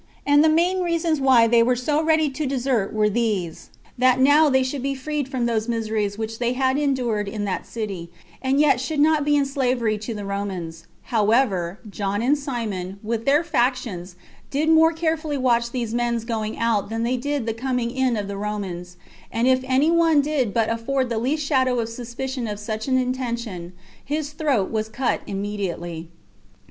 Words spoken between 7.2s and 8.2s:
in that city,